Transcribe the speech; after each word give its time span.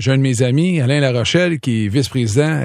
j'ai 0.00 0.12
un 0.12 0.16
de 0.16 0.22
mes 0.22 0.42
amis, 0.42 0.80
Alain 0.80 0.98
Larochelle, 1.00 1.60
qui 1.60 1.84
est 1.84 1.88
vice-président 1.88 2.62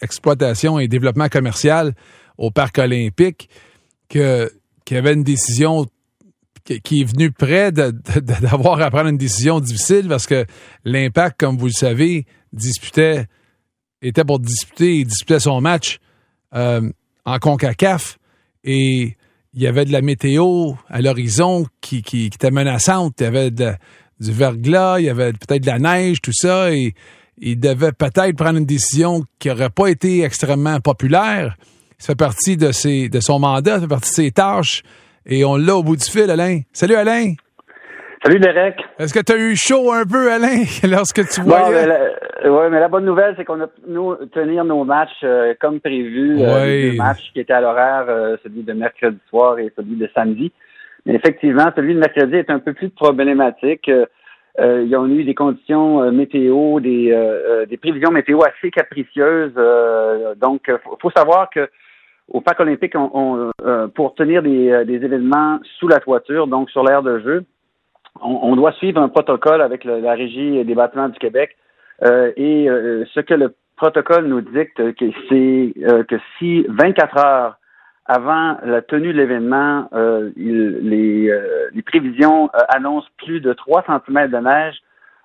exploitation 0.00 0.80
et 0.80 0.88
développement 0.88 1.28
commercial 1.28 1.94
au 2.36 2.50
Parc 2.50 2.78
olympique, 2.78 3.48
que, 4.08 4.50
qui 4.84 4.96
avait 4.96 5.12
une 5.12 5.22
décision 5.22 5.86
qui 6.82 7.02
est 7.02 7.04
venu 7.04 7.30
près 7.30 7.70
d'avoir 7.70 8.80
à 8.80 8.90
prendre 8.90 9.08
une 9.08 9.16
décision 9.16 9.60
difficile 9.60 10.08
parce 10.08 10.26
que 10.26 10.44
l'impact, 10.84 11.38
comme 11.38 11.56
vous 11.56 11.66
le 11.66 11.72
savez, 11.72 12.26
disputait, 12.52 13.26
était 14.02 14.24
pour 14.24 14.40
disputer, 14.40 14.96
il 14.96 15.06
disputait 15.06 15.38
son 15.38 15.60
match 15.60 16.00
euh, 16.52 16.90
en 17.24 17.38
CONCACAF 17.38 18.18
et 18.64 19.16
il 19.54 19.62
y 19.62 19.68
avait 19.68 19.84
de 19.84 19.92
la 19.92 20.02
météo 20.02 20.72
à 20.88 21.00
l'horizon 21.00 21.64
qui, 21.80 22.02
qui, 22.02 22.26
était 22.26 22.50
menaçante. 22.50 23.14
Il 23.20 23.24
y 23.24 23.26
avait 23.26 23.52
du 24.20 24.32
verglas, 24.32 24.98
il 24.98 25.06
y 25.06 25.10
avait 25.10 25.32
peut-être 25.32 25.62
de 25.62 25.66
la 25.66 25.78
neige, 25.78 26.20
tout 26.20 26.32
ça, 26.32 26.72
et 26.72 26.94
il 27.38 27.58
devait 27.58 27.92
peut-être 27.92 28.36
prendre 28.36 28.58
une 28.58 28.66
décision 28.66 29.22
qui 29.38 29.48
n'aurait 29.48 29.70
pas 29.70 29.88
été 29.88 30.22
extrêmement 30.22 30.80
populaire. 30.80 31.56
Ça 31.98 32.12
fait 32.12 32.18
partie 32.18 32.56
de, 32.56 32.72
ses, 32.72 33.08
de 33.08 33.20
son 33.20 33.38
mandat, 33.38 33.76
ça 33.76 33.80
fait 33.82 33.88
partie 33.88 34.10
de 34.10 34.26
ses 34.26 34.30
tâches. 34.30 34.82
Et 35.26 35.44
on 35.44 35.56
l'a 35.56 35.76
au 35.76 35.82
bout 35.82 35.96
du 35.96 36.04
fil, 36.04 36.30
Alain. 36.30 36.60
Salut, 36.72 36.94
Alain. 36.94 37.34
Salut, 38.24 38.40
Derek. 38.40 38.76
Est-ce 38.98 39.14
que 39.14 39.20
tu 39.20 39.32
as 39.32 39.36
eu 39.36 39.54
chaud 39.54 39.92
un 39.92 40.04
peu, 40.04 40.32
Alain, 40.32 40.64
lorsque 40.84 41.28
tu 41.28 41.40
voyais? 41.42 41.86
Oui, 42.44 42.66
mais 42.70 42.80
la 42.80 42.88
bonne 42.88 43.04
nouvelle, 43.04 43.34
c'est 43.36 43.44
qu'on 43.44 43.60
a 43.60 43.66
pu 43.66 43.80
tenir 44.32 44.64
nos 44.64 44.84
matchs 44.84 45.10
euh, 45.24 45.54
comme 45.60 45.80
prévu. 45.80 46.36
Euh, 46.40 46.66
les 46.66 46.90
deux 46.92 46.96
matchs 46.96 47.32
qui 47.32 47.40
étaient 47.40 47.52
à 47.52 47.60
l'horaire, 47.60 48.06
euh, 48.08 48.36
celui 48.42 48.62
de 48.62 48.72
mercredi 48.72 49.18
soir 49.28 49.58
et 49.58 49.72
celui 49.76 49.96
de 49.96 50.08
samedi. 50.14 50.52
Mais 51.06 51.14
effectivement, 51.14 51.70
celui 51.74 51.94
de 51.94 52.00
mercredi 52.00 52.36
est 52.36 52.50
un 52.50 52.58
peu 52.58 52.72
plus 52.72 52.90
problématique. 52.90 53.90
ils 54.58 54.96
ont 54.96 55.06
eu 55.06 55.24
des 55.24 55.34
conditions 55.34 56.10
météo, 56.12 56.80
des, 56.80 57.14
des 57.68 57.76
prévisions 57.76 58.10
météo 58.10 58.40
assez 58.42 58.70
capricieuses. 58.70 59.54
donc, 60.36 60.62
il 60.68 60.98
faut 61.00 61.10
savoir 61.10 61.48
que 61.50 61.68
au 62.30 62.40
Parc 62.40 62.60
olympique, 62.60 62.94
on, 62.94 63.50
euh, 63.64 63.88
pour 63.88 64.14
tenir 64.14 64.42
des, 64.42 64.70
euh, 64.70 64.84
des, 64.84 64.96
événements 64.96 65.60
sous 65.78 65.88
la 65.88 65.98
toiture, 65.98 66.46
donc 66.46 66.70
sur 66.70 66.84
l'aire 66.84 67.02
de 67.02 67.20
jeu, 67.20 67.44
on, 68.20 68.56
doit 68.56 68.72
suivre 68.72 69.00
un 69.00 69.08
protocole 69.08 69.62
avec 69.62 69.84
la 69.84 70.12
Régie 70.14 70.64
des 70.64 70.74
bâtiments 70.74 71.08
du 71.08 71.18
Québec. 71.20 71.56
Euh, 72.04 72.32
et 72.36 72.66
ce 73.14 73.20
que 73.20 73.34
le 73.34 73.54
protocole 73.76 74.26
nous 74.26 74.40
dicte, 74.40 74.82
c'est 75.28 75.72
que 76.08 76.16
si 76.38 76.66
24 76.68 77.18
heures 77.18 77.58
avant 78.08 78.56
la 78.64 78.82
tenue 78.82 79.12
de 79.12 79.18
l'événement, 79.18 79.88
les, 80.36 81.30
les, 81.72 81.82
prévisions 81.82 82.50
annoncent 82.68 83.08
plus 83.18 83.40
de 83.40 83.52
3 83.52 83.84
cm 83.86 84.30
de 84.30 84.38
neige, 84.38 84.76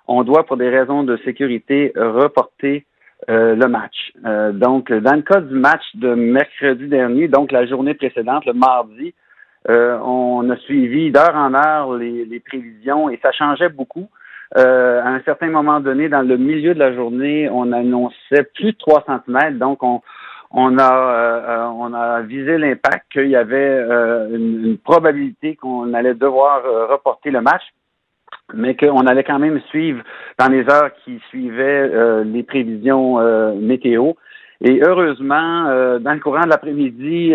on 0.08 0.24
doit, 0.24 0.46
pour 0.46 0.58
des 0.58 0.70
raisons 0.70 1.04
de 1.04 1.18
sécurité, 1.24 1.94
reporter 1.96 2.86
euh, 3.30 3.56
le 3.56 3.68
match. 3.68 4.12
Euh, 4.26 4.52
donc, 4.52 4.92
dans 4.92 5.16
le 5.16 5.22
cas 5.22 5.40
du 5.40 5.56
match 5.56 5.84
de 5.96 6.14
mercredi 6.14 6.88
dernier, 6.88 7.30
donc 7.30 7.54
la 7.54 7.66
journée 7.66 7.94
précédente, 7.94 8.46
le 8.46 8.54
mardi, 8.54 9.14
euh, 9.70 9.98
on 10.04 10.50
a 10.50 10.58
suivi 10.58 11.10
d'heure 11.10 11.36
en 11.36 11.54
heure 11.54 11.94
les, 11.94 12.42
prévisions 12.46 13.10
et 13.10 13.20
ça 13.22 13.32
changeait 13.32 13.70
beaucoup. 13.70 14.10
à 14.56 15.08
un 15.08 15.22
certain 15.22 15.50
moment 15.50 15.80
donné, 15.80 16.10
dans 16.10 16.22
le 16.22 16.36
milieu 16.36 16.74
de 16.74 16.80
la 16.80 16.94
journée, 16.94 17.50
on 17.50 17.72
annonçait 17.72 18.44
plus 18.56 18.74
de 18.74 18.78
3 18.78 19.06
cm, 19.08 19.58
donc 19.58 19.84
on, 19.84 20.02
on 20.54 20.78
a 20.78 21.72
on 21.76 21.94
a 21.94 22.22
visé 22.22 22.58
l'impact 22.58 23.12
qu'il 23.12 23.28
y 23.28 23.36
avait 23.36 23.80
une, 24.32 24.78
probabilité 24.78 25.56
qu'on 25.56 25.94
allait 25.94 26.14
devoir 26.14 26.64
reporter 26.90 27.32
le 27.32 27.42
match 27.42 27.64
mais 28.54 28.76
qu'on 28.76 29.06
allait 29.08 29.24
quand 29.24 29.40
même 29.40 29.60
suivre 29.70 30.04
dans 30.40 30.48
les 30.48 30.70
heures 30.70 30.92
qui 31.04 31.20
suivaient 31.30 31.90
euh, 31.92 32.24
les 32.24 32.44
prévisions 32.44 33.20
euh, 33.20 33.54
météo. 33.54 34.14
Et 34.62 34.82
heureusement, 34.82 35.68
euh, 35.68 36.00
dans 36.00 36.14
le 36.14 36.20
courant 36.20 36.44
de 36.44 36.50
l'après-midi, 36.50 37.34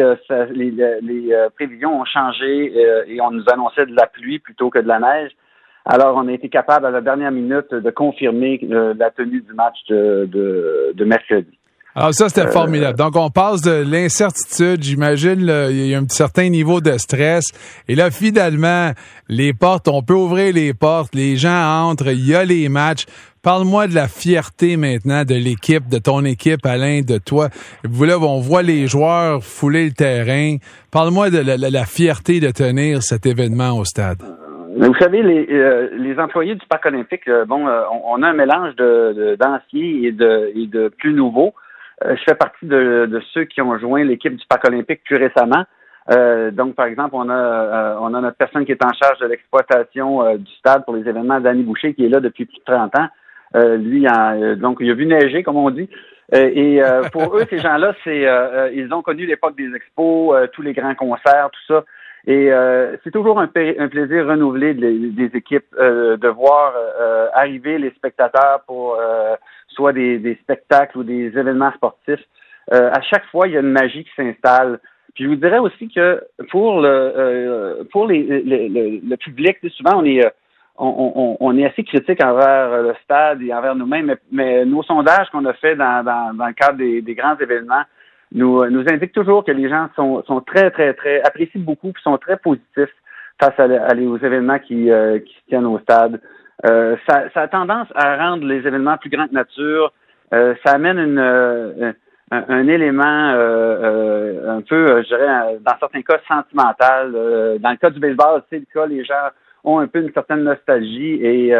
les, 0.52 0.70
les 1.02 1.46
prévisions 1.54 2.00
ont 2.00 2.04
changé 2.04 2.72
et 3.06 3.20
on 3.20 3.30
nous 3.30 3.44
annonçait 3.52 3.86
de 3.86 3.94
la 3.94 4.06
pluie 4.06 4.38
plutôt 4.38 4.70
que 4.70 4.78
de 4.78 4.88
la 4.88 4.98
neige. 4.98 5.32
Alors, 5.84 6.16
on 6.16 6.28
a 6.28 6.32
été 6.32 6.48
capable 6.48 6.86
à 6.86 6.90
la 6.90 7.00
dernière 7.00 7.32
minute 7.32 7.72
de 7.74 7.90
confirmer 7.90 8.60
la 8.62 9.10
tenue 9.10 9.40
du 9.40 9.52
match 9.52 9.76
de, 9.88 10.28
de, 10.30 10.92
de 10.94 11.04
mercredi. 11.04 11.57
Alors 11.98 12.14
ça, 12.14 12.28
c'était 12.28 12.46
euh, 12.46 12.52
formidable. 12.52 12.96
Donc, 12.96 13.16
on 13.16 13.28
passe 13.28 13.60
de 13.60 13.82
l'incertitude, 13.82 14.84
j'imagine, 14.84 15.40
il 15.70 15.86
y 15.88 15.94
a 15.96 15.98
un 15.98 16.06
certain 16.08 16.48
niveau 16.48 16.80
de 16.80 16.92
stress. 16.92 17.46
Et 17.88 17.96
là, 17.96 18.12
finalement, 18.12 18.92
les 19.28 19.52
portes, 19.52 19.88
on 19.88 20.02
peut 20.02 20.14
ouvrir 20.14 20.54
les 20.54 20.74
portes, 20.74 21.12
les 21.16 21.34
gens 21.34 21.88
entrent, 21.90 22.12
il 22.12 22.24
y 22.24 22.36
a 22.36 22.44
les 22.44 22.68
matchs. 22.68 23.06
Parle-moi 23.42 23.88
de 23.88 23.96
la 23.96 24.06
fierté 24.06 24.76
maintenant 24.76 25.24
de 25.24 25.34
l'équipe, 25.34 25.88
de 25.88 25.98
ton 25.98 26.24
équipe, 26.24 26.64
Alain, 26.66 27.00
de 27.00 27.18
toi. 27.18 27.48
Vous 27.82 28.04
là, 28.04 28.16
on 28.20 28.38
voit 28.38 28.62
les 28.62 28.86
joueurs 28.86 29.42
fouler 29.42 29.86
le 29.86 29.92
terrain. 29.92 30.56
Parle-moi 30.92 31.30
de 31.30 31.38
la, 31.38 31.84
fierté 31.84 32.38
de 32.38 32.52
tenir 32.52 33.02
cet 33.02 33.26
événement 33.26 33.76
au 33.76 33.84
stade. 33.84 34.18
Vous 34.76 34.94
savez, 35.00 35.24
les, 35.24 35.48
euh, 35.50 35.88
les 35.98 36.16
employés 36.20 36.54
du 36.54 36.64
Parc 36.68 36.86
olympique, 36.86 37.26
euh, 37.26 37.44
bon, 37.44 37.66
on, 38.06 38.22
a 38.22 38.28
un 38.28 38.34
mélange 38.34 38.76
de 38.76 39.34
d'anciens 39.34 40.02
et 40.04 40.12
de, 40.12 40.52
et 40.54 40.68
de 40.68 40.92
plus 40.96 41.12
nouveaux. 41.12 41.54
Euh, 42.04 42.16
je 42.16 42.22
fais 42.22 42.34
partie 42.34 42.66
de, 42.66 43.20
ceux 43.32 43.44
qui 43.44 43.60
ont 43.60 43.76
joint 43.78 44.04
l'équipe 44.04 44.34
du 44.34 44.44
Parc 44.48 44.66
olympique 44.66 45.02
plus 45.04 45.16
récemment. 45.16 45.64
Euh, 46.10 46.50
donc, 46.50 46.74
par 46.74 46.86
exemple, 46.86 47.10
on 47.12 47.28
a 47.28 47.34
euh, 47.34 47.96
on 48.00 48.14
a 48.14 48.20
notre 48.20 48.36
personne 48.36 48.64
qui 48.64 48.72
est 48.72 48.84
en 48.84 48.92
charge 48.92 49.18
de 49.18 49.26
l'exploitation 49.26 50.36
du 50.36 50.50
stade 50.54 50.84
pour 50.84 50.94
les 50.94 51.06
événements, 51.08 51.40
Danny 51.40 51.62
Boucher, 51.62 51.94
qui 51.94 52.06
est 52.06 52.08
là 52.08 52.20
depuis 52.20 52.46
plus 52.46 52.58
de 52.58 52.64
30 52.64 52.92
ans. 52.98 53.08
lui, 53.76 54.06
donc, 54.56 54.78
il 54.80 54.90
a 54.90 54.94
vu 54.94 55.06
neiger, 55.06 55.42
comme 55.42 55.56
on 55.56 55.70
dit. 55.70 55.88
et 56.32 56.80
pour 57.12 57.36
eux, 57.36 57.44
ces 57.50 57.58
gens-là, 57.58 57.94
c'est 58.04 58.24
ils 58.74 58.88
ont 58.92 59.02
connu 59.02 59.26
l'époque 59.26 59.56
des 59.56 59.74
expos, 59.74 60.48
tous 60.52 60.62
les 60.62 60.72
grands 60.72 60.94
concerts, 60.94 61.50
tout 61.52 61.74
ça. 61.74 61.84
Et 62.26 62.50
c'est 63.04 63.10
toujours 63.10 63.40
un, 63.40 63.46
plaisir 63.46 64.26
renouvelé 64.26 64.74
des 64.74 65.30
équipes 65.34 65.74
de 65.78 66.28
voir 66.28 66.74
arriver 67.32 67.78
les 67.78 67.90
spectateurs 67.90 68.62
pour 68.66 68.98
soit 69.68 69.92
des, 69.92 70.38
spectacles 70.42 70.98
ou 70.98 71.04
des 71.04 71.26
événements 71.38 71.72
sportifs, 71.72 72.24
euh, 72.72 72.90
à 72.92 73.00
chaque 73.00 73.24
fois, 73.26 73.46
il 73.46 73.54
y 73.54 73.56
a 73.56 73.60
une 73.60 73.72
magie 73.72 74.04
qui 74.04 74.10
s'installe. 74.16 74.80
Puis 75.14 75.24
je 75.24 75.28
vous 75.30 75.36
dirais 75.36 75.58
aussi 75.58 75.88
que 75.88 76.22
pour 76.50 76.80
le 76.80 76.88
euh, 76.88 77.84
pour 77.90 78.06
les, 78.06 78.22
le 78.22 79.16
public, 79.16 79.56
souvent 79.70 80.00
on 80.00 80.04
est 80.04 80.24
euh, 80.24 80.30
on, 80.80 81.58
est 81.58 81.64
assez 81.64 81.82
critique 81.82 82.22
envers 82.22 82.82
le 82.82 82.94
stade 83.02 83.42
et 83.42 83.52
envers 83.52 83.74
nous-mêmes, 83.74 84.14
mais, 84.30 84.64
nos 84.64 84.84
sondages 84.84 85.28
qu'on 85.30 85.44
a 85.46 85.52
fait 85.54 85.74
dans, 85.74 86.04
dans, 86.04 86.46
le 86.46 86.52
cadre 86.52 86.78
des, 86.78 87.14
grands 87.16 87.36
événements 87.36 87.82
nous, 88.32 88.68
nous 88.70 88.84
indiquent 88.88 89.12
toujours 89.12 89.44
que 89.44 89.52
les 89.52 89.68
gens 89.68 89.88
sont, 89.96 90.22
sont 90.24 90.40
très, 90.40 90.70
très, 90.70 90.94
très 90.94 91.20
apprécient 91.22 91.62
beaucoup 91.62 91.88
et 91.88 92.00
sont 92.02 92.18
très 92.18 92.36
positifs 92.36 92.94
face 93.40 93.58
à, 93.58 93.94
aux 93.94 94.18
événements 94.18 94.58
qui, 94.58 94.84
qui 94.84 95.34
se 95.34 95.48
tiennent 95.48 95.66
au 95.66 95.78
stade. 95.78 96.20
Euh, 96.66 96.96
ça, 97.08 97.24
ça, 97.32 97.42
a 97.42 97.48
tendance 97.48 97.88
à 97.94 98.16
rendre 98.16 98.44
les 98.44 98.66
événements 98.66 98.96
plus 98.96 99.10
grands 99.10 99.28
que 99.28 99.34
nature. 99.34 99.92
Euh, 100.34 100.54
ça 100.64 100.74
amène 100.74 100.98
une, 100.98 101.18
euh, 101.18 101.92
un, 102.32 102.66
élément 102.66 103.04
un 103.04 104.60
peu, 104.62 105.02
je 105.02 105.08
dirais, 105.08 105.58
dans 105.60 105.78
certains 105.78 106.02
cas, 106.02 106.18
sentimental. 106.26 107.12
dans 107.60 107.70
le 107.70 107.76
cas 107.76 107.90
du 107.90 108.00
baseball, 108.00 108.42
c'est 108.50 108.58
le 108.58 108.66
cas, 108.72 108.86
les 108.86 109.04
gens 109.04 109.28
ont 109.64 109.78
un 109.78 109.86
peu 109.86 110.00
une 110.00 110.12
certaine 110.12 110.42
nostalgie 110.42 111.20
et 111.22 111.54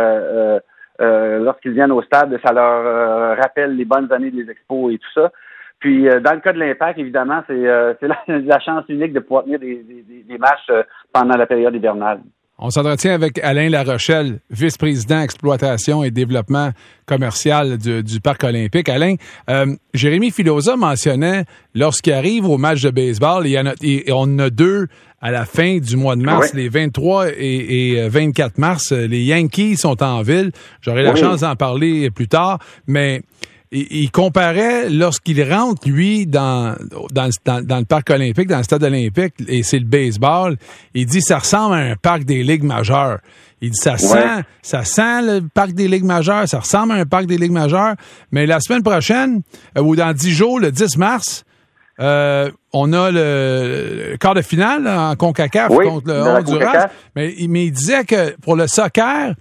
lorsqu'ils 1.00 1.72
viennent 1.72 1.92
au 1.92 2.02
stade, 2.02 2.38
ça 2.44 2.52
leur 2.52 3.36
rappelle 3.38 3.76
les 3.76 3.84
bonnes 3.84 4.12
années 4.12 4.30
des 4.30 4.50
expos 4.50 4.92
et 4.92 4.98
tout 4.98 5.12
ça. 5.14 5.30
Puis 5.80 6.04
dans 6.04 6.34
le 6.34 6.40
cas 6.40 6.52
de 6.52 6.58
l'impact, 6.58 6.98
évidemment, 6.98 7.42
c'est 7.46 7.56
la, 7.56 8.18
la, 8.26 8.60
chance 8.60 8.84
unique 8.88 9.12
de 9.12 9.20
pouvoir 9.20 9.44
tenir 9.44 9.58
des, 9.58 9.82
des, 9.82 10.22
des 10.22 10.38
matchs 10.38 10.70
pendant 11.12 11.36
la 11.36 11.46
période 11.46 11.74
hivernale. 11.74 12.20
On 12.60 12.70
s'entretient 12.70 13.14
avec 13.14 13.38
Alain 13.38 13.68
Larochelle, 13.68 14.40
vice-président 14.50 15.20
exploitation 15.20 16.02
et 16.02 16.10
développement 16.10 16.72
commercial 17.06 17.78
du, 17.78 18.20
Parc 18.20 18.42
olympique. 18.42 18.88
Alain, 18.88 19.14
euh, 19.48 19.76
Jérémy 19.94 20.32
Filosa 20.32 20.76
mentionnait, 20.76 21.44
lorsqu'il 21.76 22.14
arrive 22.14 22.48
au 22.48 22.58
match 22.58 22.82
de 22.82 22.90
baseball, 22.90 23.46
il 23.46 23.52
y 23.52 23.60
en 23.60 23.66
a, 23.66 23.74
on 24.12 24.22
en 24.22 24.38
a 24.40 24.50
deux 24.50 24.88
à 25.20 25.30
la 25.30 25.44
fin 25.44 25.78
du 25.78 25.96
mois 25.96 26.16
de 26.16 26.22
mars, 26.22 26.52
les 26.52 26.68
23 26.68 27.28
et, 27.36 28.08
24 28.08 28.58
mars. 28.58 28.90
Les 28.90 29.22
Yankees 29.22 29.76
sont 29.76 30.02
en 30.02 30.22
ville. 30.22 30.50
J'aurai 30.80 31.04
la 31.04 31.14
chance 31.14 31.42
d'en 31.42 31.54
parler 31.54 32.10
plus 32.10 32.28
tard, 32.28 32.58
mais 32.88 33.22
il, 33.70 34.10
comparait 34.10 34.88
lorsqu'il 34.88 35.42
rentre, 35.42 35.88
lui, 35.88 36.26
dans, 36.26 36.74
dans, 37.12 37.28
le 37.78 37.84
parc 37.84 38.10
olympique, 38.10 38.48
dans 38.48 38.58
le 38.58 38.62
stade 38.62 38.82
olympique, 38.82 39.34
et 39.46 39.62
c'est 39.62 39.78
le 39.78 39.84
baseball, 39.84 40.56
il 40.94 41.06
dit 41.06 41.20
ça 41.20 41.38
ressemble 41.38 41.74
à 41.74 41.78
un 41.78 41.96
parc 41.96 42.24
des 42.24 42.42
ligues 42.42 42.64
majeures. 42.64 43.18
Il 43.60 43.70
dit 43.70 43.78
ça 43.80 43.98
sent, 43.98 44.44
ça 44.62 44.84
sent 44.84 45.22
le 45.22 45.40
parc 45.52 45.72
des 45.72 45.88
ligues 45.88 46.04
majeures, 46.04 46.48
ça 46.48 46.60
ressemble 46.60 46.92
à 46.92 46.96
un 46.96 47.06
parc 47.06 47.26
des 47.26 47.36
ligues 47.36 47.52
majeures. 47.52 47.94
Mais 48.30 48.46
la 48.46 48.60
semaine 48.60 48.82
prochaine, 48.82 49.42
euh, 49.76 49.82
ou 49.82 49.96
dans 49.96 50.12
dix 50.12 50.30
jours, 50.30 50.60
le 50.60 50.70
10 50.70 50.96
mars, 50.96 51.44
euh, 52.00 52.50
on 52.72 52.92
a 52.92 53.10
le, 53.10 54.16
quart 54.20 54.34
de 54.34 54.42
finale 54.42 54.86
en 54.86 55.16
CONCACAF 55.16 55.68
contre 55.68 56.06
le 56.06 56.22
Honduras. 56.22 56.88
Mais, 57.16 57.34
mais 57.48 57.66
il 57.66 57.72
disait 57.72 58.04
que 58.04 58.36
pour 58.40 58.54
le 58.54 58.68
soccer, 58.68 59.34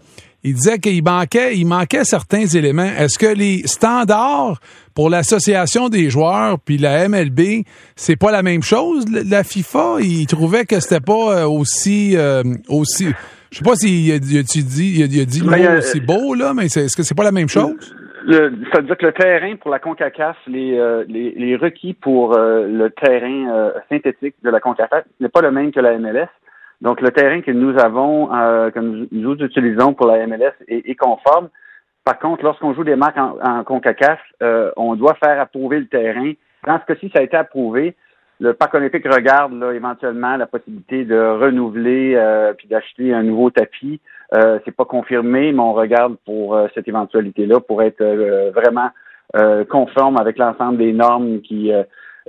il 0.47 0.53
disait 0.53 0.77
qu'il 0.77 1.03
manquait, 1.03 1.57
il 1.57 1.65
manquait 1.65 2.05
certains 2.05 2.45
éléments. 2.45 2.83
Est-ce 2.97 3.19
que 3.19 3.35
les 3.37 3.67
standards 3.67 4.61
pour 4.95 5.09
l'association 5.09 5.89
des 5.89 6.09
joueurs 6.09 6.57
puis 6.63 6.77
la 6.77 7.09
MLB, 7.09 7.65
c'est 7.97 8.15
pas 8.15 8.31
la 8.31 8.43
même 8.43 8.61
chose? 8.63 9.03
La 9.29 9.43
FIFA, 9.43 9.97
il 9.99 10.25
trouvait 10.25 10.63
que 10.63 10.79
c'était 10.79 11.03
pas 11.03 11.41
euh, 11.41 11.47
aussi, 11.47 12.15
euh, 12.15 12.43
aussi. 12.69 13.07
Je 13.51 13.57
sais 13.57 13.63
pas 13.63 13.75
s'il 13.75 14.09
a, 14.13 14.19
dit, 14.19 14.35
il 14.37 15.03
a, 15.03 15.25
dit 15.25 15.41
le 15.41 15.47
mot 15.47 15.77
aussi 15.79 15.99
beau 15.99 16.33
là, 16.33 16.53
mais 16.53 16.65
est-ce 16.65 16.95
que 16.95 17.03
c'est 17.03 17.15
pas 17.15 17.25
la 17.25 17.33
même 17.33 17.49
chose? 17.49 17.93
ça 18.29 18.81
veut 18.81 18.87
dire 18.87 18.97
que 18.97 19.05
le 19.05 19.13
terrain 19.13 19.55
pour 19.55 19.71
la 19.71 19.79
CONCACAF, 19.79 20.35
les, 20.47 20.77
euh, 20.77 21.05
les, 21.07 21.31
les, 21.31 21.55
requis 21.55 21.93
pour 21.93 22.37
le 22.37 22.89
terrain 22.89 23.71
synthétique 23.89 24.35
de 24.43 24.49
la 24.49 24.59
CONCACAF 24.59 25.03
n'est 25.19 25.29
pas 25.29 25.41
le 25.41 25.51
même 25.51 25.71
que 25.71 25.79
la 25.79 25.97
MLS. 25.97 26.27
Donc, 26.81 27.01
le 27.01 27.11
terrain 27.11 27.41
que 27.41 27.51
nous 27.51 27.77
avons, 27.79 28.33
euh, 28.33 28.69
que 28.69 28.79
nous, 28.79 29.35
utilisons 29.35 29.93
pour 29.93 30.07
la 30.07 30.25
MLS 30.27 30.53
est, 30.67 30.95
conforme. 30.95 31.49
Par 32.03 32.19
contre, 32.19 32.43
lorsqu'on 32.43 32.73
joue 32.73 32.83
des 32.83 32.95
matchs 32.95 33.17
en, 33.17 33.63
CONCACAF, 33.63 34.19
euh, 34.41 34.71
on 34.77 34.95
doit 34.95 35.15
faire 35.15 35.39
approuver 35.41 35.79
le 35.79 35.87
terrain. 35.87 36.33
Dans 36.65 36.79
ce 36.79 36.85
cas-ci, 36.85 37.09
ça 37.13 37.19
a 37.19 37.23
été 37.23 37.35
approuvé. 37.35 37.95
Le 38.39 38.53
Parc 38.53 38.75
olympique 38.75 39.07
regarde 39.11 39.53
là, 39.53 39.71
éventuellement 39.71 40.37
la 40.37 40.45
possibilité 40.45 41.05
de 41.05 41.19
renouveler 41.19 42.13
euh, 42.15 42.53
puis 42.53 42.67
d'acheter 42.67 43.11
un 43.11 43.23
nouveau 43.23 43.49
tapis. 43.49 43.99
Euh, 44.35 44.59
c'est 44.63 44.75
pas 44.75 44.85
confirmé, 44.85 45.51
mais 45.51 45.59
on 45.59 45.73
regarde 45.73 46.17
pour 46.23 46.55
euh, 46.55 46.67
cette 46.75 46.87
éventualité-là 46.87 47.59
pour 47.61 47.81
être 47.81 48.03
vraiment 48.53 48.89
conforme 49.69 50.17
avec 50.17 50.37
l'ensemble 50.37 50.77
des 50.77 50.93
normes 50.93 51.41
qui 51.41 51.69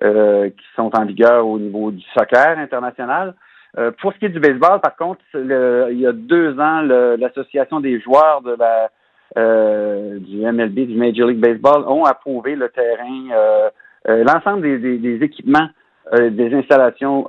qui 0.01 0.65
sont 0.75 0.91
en 0.97 1.05
vigueur 1.05 1.47
au 1.47 1.57
niveau 1.61 1.93
du 1.93 2.03
soccer 2.13 2.59
international. 2.59 3.35
Euh, 3.77 3.91
pour 4.01 4.13
ce 4.13 4.19
qui 4.19 4.27
est 4.27 4.31
du 4.31 4.41
baseball, 4.41 4.81
par 4.81 4.97
contre, 4.97 5.21
il 5.35 5.99
y 6.01 6.07
a 6.07 6.13
deux 6.13 6.59
ans, 6.59 6.83
l'association 6.83 7.81
des 7.81 8.01
joueurs 8.01 8.43
de 8.43 8.57
la 8.59 8.91
euh, 9.37 10.19
du 10.21 10.39
MLB, 10.39 10.87
du 10.87 10.97
Major 10.97 11.29
League 11.29 11.39
Baseball, 11.39 11.85
ont 11.87 12.05
approuvé 12.05 12.55
le 12.57 12.71
terrain, 12.71 13.71
euh, 14.09 14.25
l'ensemble 14.25 14.63
des, 14.63 15.19
équipements, 15.23 15.69
des 16.13 16.55
installations 16.55 17.27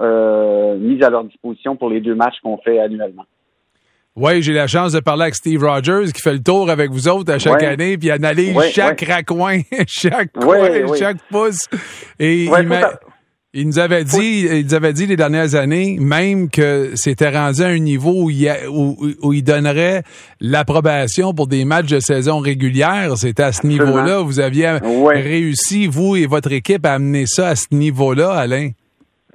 mises 0.79 1.03
à 1.03 1.09
leur 1.09 1.25
disposition 1.25 1.75
pour 1.75 1.89
les 1.89 1.99
deux 1.99 2.15
matchs 2.15 2.39
qu'on 2.41 2.57
fait 2.57 2.79
annuellement. 2.79 3.25
Oui, 4.15 4.41
j'ai 4.41 4.53
la 4.53 4.67
chance 4.67 4.93
de 4.93 4.99
parler 4.99 5.23
avec 5.23 5.35
Steve 5.35 5.63
Rogers 5.63 6.11
qui 6.13 6.21
fait 6.21 6.33
le 6.33 6.43
tour 6.43 6.69
avec 6.69 6.89
vous 6.89 7.07
autres 7.07 7.31
à 7.31 7.37
chaque 7.37 7.63
année 7.63 7.97
puis 7.97 8.11
analyse 8.11 8.59
chaque 8.71 9.01
raccoin, 9.01 9.59
chaque 9.87 10.31
coin, 10.33 10.69
chaque 10.97 11.21
pouce. 11.29 11.67
Et 12.17 12.45
il 12.45 12.49
il 13.53 13.65
nous 13.65 13.79
avait 13.79 14.03
dit, 14.03 14.45
il 14.45 14.65
nous 14.65 14.75
avait 14.75 14.93
dit 14.93 15.07
les 15.07 15.15
dernières 15.15 15.55
années, 15.55 15.97
même 15.99 16.49
que 16.49 16.95
c'était 16.95 17.29
rendu 17.29 17.63
à 17.63 17.67
un 17.67 17.79
niveau 17.79 18.25
où 18.25 18.29
il, 18.29 18.47
où, 18.69 19.33
il 19.33 19.43
donnerait 19.43 20.03
l'approbation 20.39 21.33
pour 21.33 21.47
des 21.47 21.65
matchs 21.65 21.89
de 21.89 21.99
saison 21.99 22.39
régulière. 22.39 23.17
C'était 23.17 23.43
à 23.43 23.51
ce 23.51 23.65
niveau-là. 23.65 24.21
Vous 24.21 24.39
aviez 24.39 24.77
réussi, 25.07 25.87
vous 25.87 26.15
et 26.15 26.27
votre 26.27 26.51
équipe, 26.51 26.85
à 26.85 26.93
amener 26.93 27.25
ça 27.25 27.47
à 27.47 27.55
ce 27.55 27.73
niveau-là, 27.73 28.33
Alain? 28.33 28.69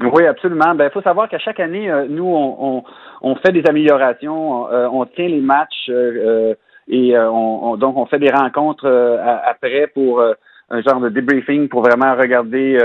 Oui, 0.00 0.26
absolument. 0.26 0.74
Ben, 0.76 0.86
il 0.86 0.92
faut 0.92 1.02
savoir 1.02 1.28
qu'à 1.28 1.38
chaque 1.38 1.58
année, 1.58 1.90
euh, 1.90 2.06
nous, 2.08 2.26
on, 2.26 2.84
on, 3.22 3.34
fait 3.36 3.52
des 3.52 3.64
améliorations. 3.68 4.68
Euh, 4.70 4.88
on 4.92 5.06
tient 5.06 5.28
les 5.28 5.40
matchs 5.40 5.88
euh, 5.88 6.54
et 6.88 7.16
on, 7.18 7.76
donc 7.76 7.96
on 7.96 8.06
fait 8.06 8.18
des 8.18 8.30
rencontres 8.30 8.86
après 9.46 9.86
pour 9.86 10.22
un 10.70 10.82
genre 10.82 11.00
de 11.00 11.08
debriefing 11.08 11.68
pour 11.68 11.80
vraiment 11.80 12.14
regarder 12.14 12.78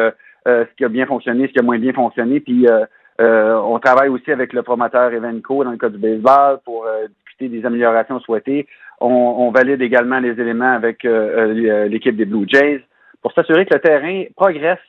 euh, 0.50 0.66
ce 0.70 0.76
qui 0.76 0.86
a 0.86 0.90
bien 0.90 1.06
fonctionné, 1.06 1.48
ce 1.48 1.54
qui 1.54 1.60
a 1.60 1.64
moins 1.64 1.78
bien 1.78 1.94
fonctionné. 1.94 2.40
Puis 2.40 2.68
euh, 2.68 2.86
euh, 3.22 3.56
on 3.56 3.80
travaille 3.80 4.10
aussi 4.10 4.32
avec 4.32 4.54
le 4.54 4.64
promoteur 4.64 5.14
Evenco 5.14 5.64
dans 5.64 5.72
le 5.72 5.78
cas 5.78 5.90
du 5.90 5.98
baseball 5.98 6.60
pour 6.66 6.88
discuter 7.16 7.50
des 7.50 7.66
améliorations 7.66 8.20
souhaitées. 8.20 8.68
On, 9.02 9.50
valide 9.52 9.82
également 9.82 10.20
les 10.20 10.32
éléments 10.32 10.74
avec 10.74 11.04
l'équipe 11.04 12.18
des 12.18 12.26
Blue 12.26 12.46
Jays 12.48 12.84
pour 13.22 13.32
s'assurer 13.32 13.66
que 13.66 13.74
le 13.74 13.80
terrain 13.80 14.24
progresse 14.36 14.80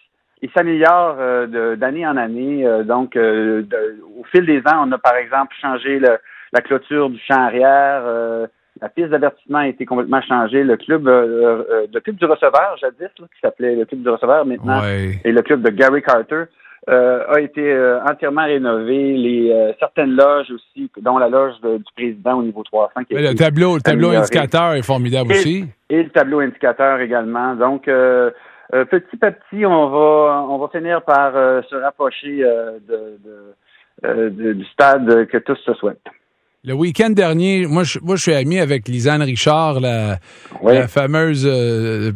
et 0.43 0.51
s'améliore 0.55 1.17
d'année 1.77 2.07
en 2.07 2.17
année. 2.17 2.67
donc, 2.85 3.17
au 3.17 4.25
fil 4.33 4.47
des 4.47 4.59
ans, 4.61 4.85
on 4.85 4.93
a 4.93 4.99
par 4.99 5.15
exemple 5.15 5.55
changé 5.61 6.01
la 6.01 6.61
clôture 6.61 7.09
du 7.11 7.21
champ 7.21 7.41
arrière. 7.41 8.03
La 8.83 8.89
piste 8.89 9.09
d'avertissement 9.09 9.59
a 9.59 9.69
été 9.69 9.85
complètement 9.85 10.23
changée. 10.23 10.63
Le 10.65 10.77
club, 10.77 11.07
euh, 11.07 11.65
euh, 11.71 11.87
le 11.93 12.01
club 12.01 12.17
du 12.17 12.25
receveur, 12.25 12.77
jadis, 12.81 13.09
qui 13.15 13.41
s'appelait 13.43 13.77
le 13.77 13.85
club 13.85 14.03
du 14.03 14.09
receveur 14.09 14.47
maintenant, 14.47 14.83
et 14.85 15.33
le 15.33 15.43
club 15.43 15.63
de 15.63 15.71
Gary 15.71 16.03
Carter, 16.03 16.45
euh, 16.89 17.25
a 17.29 17.41
été 17.41 17.77
entièrement 18.09 18.47
rénové. 18.47 19.19
Les 19.19 19.75
certaines 19.79 20.17
loges 20.17 20.51
aussi, 20.51 20.91
dont 21.03 21.19
la 21.19 21.29
loge 21.29 21.61
du 21.63 21.85
président 21.95 22.39
au 22.39 22.43
niveau 22.43 22.63
300. 22.63 23.03
le 23.11 23.35
tableau, 23.35 23.75
le 23.77 23.83
tableau 23.83 24.11
indicateur 24.11 24.73
est 24.73 24.83
formidable 24.83 25.33
aussi. 25.33 25.67
Et 25.91 26.03
le 26.03 26.09
tableau 26.09 26.41
indicateur 26.41 27.01
également. 27.01 27.55
Donc 27.55 27.83
petit 27.83 29.19
à 29.21 29.31
petit, 29.31 29.67
on 29.67 29.91
va 29.91 30.47
on 30.49 30.57
va 30.57 30.69
finir 30.69 31.03
par 31.03 31.33
se 31.65 31.75
rapprocher 31.77 32.43
de, 34.03 34.31
du 34.31 34.65
stade 34.73 35.27
que 35.27 35.37
tous 35.37 35.57
se 35.57 35.75
souhaitent. 35.75 36.09
Le 36.63 36.75
week-end 36.75 37.09
dernier, 37.09 37.65
moi 37.65 37.85
je, 37.85 37.99
moi, 38.03 38.17
je 38.17 38.21
suis 38.21 38.35
ami 38.35 38.59
avec 38.59 38.87
Lisanne 38.87 39.23
Richard, 39.23 39.81
la, 39.81 40.19
fameuse, 40.89 41.45
euh, 41.47 42.13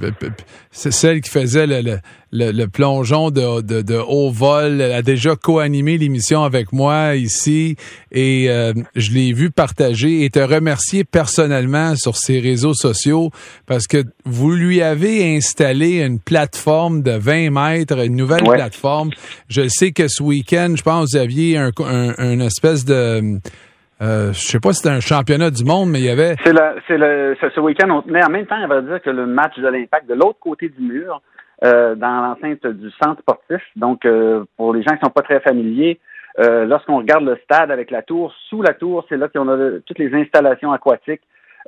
c'est 0.71 0.93
celle 0.93 1.23
qui 1.23 1.31
faisait 1.31 1.67
le, 1.67 1.99
le, 2.31 2.67
plongeon 2.67 3.31
de, 3.31 3.63
de, 3.63 3.97
haut 3.97 4.31
vol. 4.31 4.83
Elle 4.83 4.93
a 4.93 5.01
déjà 5.01 5.35
co-animé 5.35 5.97
l'émission 5.97 6.45
avec 6.45 6.75
moi 6.75 7.17
ici 7.17 7.77
et 8.13 8.51
euh, 8.51 8.75
je 8.95 9.13
l'ai 9.13 9.33
vu 9.33 9.51
partager 9.51 10.27
et 10.27 10.29
te 10.29 10.41
remercier 10.41 11.05
personnellement 11.05 11.97
sur 11.97 12.19
ses 12.19 12.39
réseaux 12.39 12.75
sociaux 12.75 13.31
parce 13.65 13.87
que 13.87 14.05
vous 14.27 14.51
lui 14.51 14.83
avez 14.83 15.35
installé 15.37 16.03
une 16.03 16.19
plateforme 16.19 17.01
de 17.01 17.13
20 17.13 17.49
mètres, 17.49 17.99
une 17.99 18.17
nouvelle 18.17 18.45
plateforme. 18.45 19.09
Je 19.49 19.69
sais 19.69 19.93
que 19.93 20.07
ce 20.07 20.23
week-end, 20.23 20.75
je 20.77 20.83
pense, 20.83 21.13
vous 21.13 21.17
aviez 21.17 21.57
un, 21.57 21.73
un 21.79 22.41
espèce 22.41 22.85
de 22.85 23.41
euh, 24.03 24.33
je 24.33 24.41
sais 24.41 24.61
pas 24.61 24.73
si 24.73 24.83
c'était 24.83 24.95
un 24.95 25.01
championnat 25.01 25.51
du 25.51 25.65
monde, 25.65 25.91
mais 25.91 26.01
il 26.01 26.07
y 26.07 26.11
avait. 26.11 26.35
C'est 26.45 26.53
le, 26.53 27.37
ce 27.41 27.61
week-end, 27.61 27.91
on 27.91 28.03
tenait 28.03 28.25
en 28.25 28.31
même 28.31 28.47
temps, 28.47 28.59
on 28.63 28.67
va 28.67 28.81
dire 28.81 29.01
que 29.01 29.11
le 29.11 29.27
match 29.27 29.57
de 29.59 29.69
l'Impact 29.69 30.09
de 30.09 30.15
l'autre 30.15 30.39
côté 30.41 30.69
du 30.69 30.83
mur, 30.83 31.21
euh, 31.63 31.95
dans 31.95 32.21
l'enceinte 32.21 32.67
du 32.67 32.91
centre 33.03 33.21
sportif. 33.21 33.63
Donc, 33.77 34.05
euh, 34.05 34.45
pour 34.57 34.75
les 34.75 34.83
gens 34.83 34.95
qui 34.97 35.05
sont 35.05 35.11
pas 35.11 35.23
très 35.23 35.41
familiers, 35.41 36.01
euh, 36.41 36.65
lorsqu'on 36.67 36.99
regarde 36.99 37.25
le 37.25 37.39
stade 37.45 37.71
avec 37.71 37.93
la 37.93 38.03
tour, 38.03 38.35
sous 38.51 38.61
la 38.61 38.75
tour, 38.75 39.07
c'est 39.09 39.17
là 39.17 39.29
qu'on 39.29 39.49
a 39.49 39.79
toutes 39.87 39.99
les 40.01 40.13
installations 40.15 40.73
aquatiques. 40.73 41.23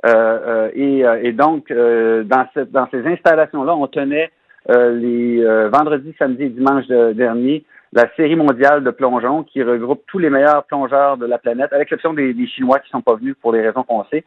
Et, 0.05 1.03
et, 1.23 1.31
donc, 1.31 1.71
dans, 1.71 2.47
cette, 2.53 2.71
dans 2.71 2.87
ces 2.91 3.07
installations-là, 3.07 3.75
on 3.75 3.87
tenait 3.87 4.29
les 4.69 5.43
vendredis, 5.73 6.13
samedis 6.19 6.43
et 6.43 6.49
dimanches 6.49 6.87
dernier 6.87 7.63
la 7.93 8.05
série 8.15 8.35
mondiale 8.35 8.83
de 8.83 8.91
plongeons 8.91 9.43
qui 9.43 9.63
regroupe 9.63 10.03
tous 10.07 10.19
les 10.19 10.29
meilleurs 10.29 10.65
plongeurs 10.65 11.17
de 11.17 11.25
la 11.25 11.37
planète, 11.37 11.71
à 11.71 11.77
l'exception 11.77 12.13
des, 12.13 12.35
Chinois 12.47 12.79
qui 12.79 12.89
sont 12.89 13.01
pas 13.01 13.15
venus 13.15 13.35
pour 13.41 13.53
les 13.53 13.61
raisons 13.61 13.83
qu'on 13.83 14.03
sait. 14.05 14.25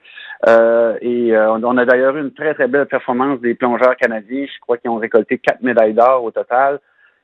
Euh, 0.49 0.97
et 1.01 1.37
euh, 1.37 1.53
on 1.53 1.77
a 1.77 1.85
d'ailleurs 1.85 2.17
eu 2.17 2.21
une 2.21 2.33
très 2.33 2.55
très 2.55 2.69
belle 2.69 2.87
performance 2.87 3.41
des 3.41 3.55
plongeurs 3.55 3.97
canadiens. 3.97 4.47
Je 4.47 4.61
crois 4.61 4.79
qu'ils 4.79 4.91
ont 4.91 4.97
récolté 4.97 5.39
quatre 5.39 5.63
médailles 5.63 5.95
d'or 5.95 6.25
au 6.25 6.31
total. 6.31 6.81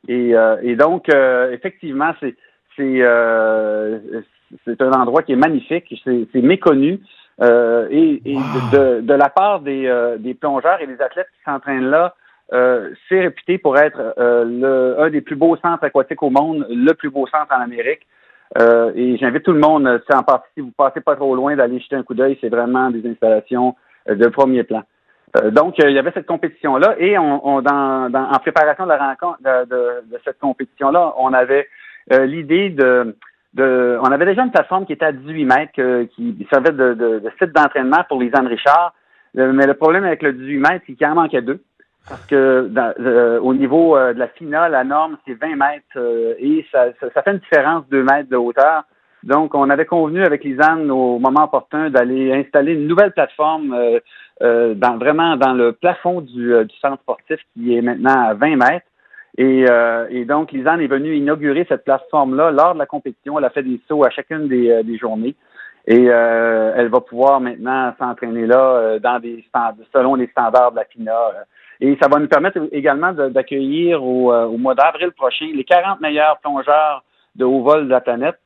Et, 0.09 0.37
euh, 0.37 0.77
donc 0.77 1.09
effectivement, 1.53 2.13
c'est 2.21 2.37
c'est 2.77 3.03
c'est 4.65 4.81
un 4.81 4.93
endroit 4.93 5.23
qui 5.23 5.33
est 5.33 5.37
magnifique, 5.37 5.93
c'est 6.05 6.43
méconnu. 6.43 7.01
et, 7.41 8.21
de, 8.73 9.01
de, 9.01 9.15
la 9.15 9.29
part 9.29 9.61
des, 9.61 10.15
des 10.19 10.35
plongeurs 10.35 10.81
et 10.81 10.87
des 10.87 11.01
athlètes 11.01 11.29
qui 11.37 11.43
s'entraînent 11.45 11.91
là, 11.91 12.15
euh, 12.53 12.91
c'est 13.09 13.21
réputé 13.21 13.59
pour 13.59 13.77
être 13.77 14.15
euh, 14.19 14.45
le, 14.45 15.01
un 15.03 15.11
des 15.11 15.21
plus 15.21 15.35
beaux 15.35 15.57
centres 15.57 15.85
aquatiques 15.85 16.23
au 16.23 16.31
monde, 16.31 16.67
le 16.71 16.93
plus 16.93 17.11
beau 17.11 17.27
centre 17.27 17.53
en 17.53 17.61
Amérique. 17.61 18.07
Euh, 18.59 18.93
et 18.95 19.17
j'invite 19.17 19.43
tout 19.43 19.53
le 19.53 19.59
monde, 19.59 19.87
en 19.89 20.39
si 20.55 20.61
vous 20.61 20.71
passez 20.71 21.01
pas 21.01 21.17
trop 21.17 21.35
loin, 21.35 21.57
d'aller 21.57 21.81
jeter 21.81 21.97
un 21.97 22.05
coup 22.05 22.15
d'œil. 22.15 22.39
C'est 22.41 22.49
vraiment 22.49 22.91
des 22.91 23.09
installations 23.09 23.75
de 24.09 24.29
premier 24.29 24.63
plan. 24.63 24.85
donc, 25.51 25.75
il 25.79 25.91
y 25.91 25.99
avait 25.99 26.13
cette 26.13 26.27
compétition-là 26.27 26.95
et 26.99 27.19
on, 27.19 27.61
dans, 27.61 28.09
en 28.15 28.39
préparation 28.39 28.85
de 28.85 28.91
la 28.91 28.99
rencontre 28.99 29.39
de, 29.43 30.19
cette 30.25 30.39
compétition-là, 30.39 31.15
on 31.19 31.33
avait 31.33 31.67
l'idée 32.09 32.71
de, 32.71 33.17
de, 33.55 33.99
on 34.01 34.13
avait 34.13 34.27
déjà 34.27 34.45
une 34.45 34.53
plateforme 34.53 34.87
qui 34.87 34.93
était 34.93 35.07
à 35.07 35.13
18 35.13 35.45
mètres, 35.45 35.73
qui 36.15 36.47
servait 36.49 36.71
de, 36.71 36.95
de, 36.95 37.23
site 37.41 37.53
d'entraînement 37.53 38.05
pour 38.09 38.21
les 38.21 38.31
Anne 38.33 38.47
Richard. 38.47 38.95
mais 39.35 39.67
le 39.67 39.75
problème 39.75 40.05
avec 40.05 40.23
le 40.23 40.33
18 40.33 40.59
mètres, 40.59 40.85
c'est 40.87 40.95
qu'il 40.95 41.07
en 41.09 41.17
manquait 41.17 41.43
deux 41.43 41.61
parce 42.09 42.25
que 42.27 42.71
euh, 43.01 43.41
au 43.41 43.53
niveau 43.53 43.97
euh, 43.97 44.15
de 44.15 44.19
la 44.19 44.29
finale, 44.29 44.73
la 44.73 44.85
norme, 44.85 45.17
c'est 45.27 45.35
20 45.35 45.57
mètres 45.57 45.85
euh, 45.97 46.35
et 46.39 46.65
ça, 46.71 46.87
ça, 47.01 47.23
fait 47.23 47.33
une 47.33 47.39
différence 47.39 47.89
de 47.89 47.99
2 47.99 48.03
mètres 48.05 48.31
de 48.31 48.37
hauteur. 48.37 48.85
Donc, 49.25 49.55
on 49.55 49.69
avait 49.71 49.87
convenu 49.87 50.25
avec 50.25 50.45
Lisanne 50.45 50.91
au 50.91 51.19
moment 51.19 51.45
opportun 51.45 51.91
d'aller 51.91 52.33
installer 52.33 52.75
une 52.75 52.87
nouvelle 52.87 53.11
plateforme 53.11 53.77
dans, 54.41 54.99
vraiment 54.99 55.37
dans 55.37 55.53
le 55.53 55.73
plafond 55.73 56.21
du, 56.21 56.55
du, 56.65 56.77
centre 56.81 57.03
sportif 57.03 57.41
qui 57.53 57.77
est 57.77 57.83
maintenant 57.83 58.29
à 58.29 58.35
20 58.35 58.57
mètres. 58.57 58.87
Et, 59.37 59.65
et 60.11 60.25
donc, 60.27 60.53
Lisanne 60.53 60.81
est 60.81 60.87
venue 60.87 61.17
inaugurer 61.17 61.67
cette 61.69 61.83
plateforme-là 61.83 62.53
lors 62.53 62.75
de 62.75 62.79
la 62.79 62.87
compétition. 62.87 63.37
Elle 63.37 63.47
a 63.47 63.51
fait 63.51 63.65
des 63.65 63.81
sauts 63.89 64.05
à 64.05 64.11
chacune 64.11 64.47
des, 64.47 64.85
des 64.85 64.97
journées. 64.97 65.35
Et 65.89 66.05
elle 66.05 66.89
va 66.89 67.01
pouvoir 67.01 67.41
maintenant 67.41 67.93
s'entraîner 67.99 68.47
là 68.47 69.01
dans 69.01 69.19
des 69.19 69.45
selon 69.93 70.15
les 70.15 70.29
standards 70.29 70.71
de 70.71 70.77
la 70.77 70.85
FINA. 70.85 71.19
Et 71.81 71.97
ça 72.01 72.09
va 72.09 72.19
nous 72.19 72.29
permettre 72.29 72.59
également 72.73 73.13
d'accueillir 73.13 74.03
au, 74.03 74.33
au 74.33 74.57
mois 74.57 74.75
d'avril 74.75 75.13
prochain 75.13 75.49
les 75.55 75.65
40 75.65 76.01
meilleurs 76.01 76.39
plongeurs 76.39 77.05
de 77.35 77.45
haut 77.45 77.63
vol 77.63 77.85
de 77.85 77.91
la 77.91 78.01
planète 78.01 78.39